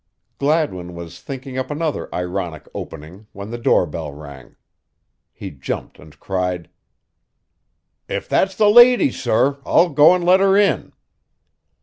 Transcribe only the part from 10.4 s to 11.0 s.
in."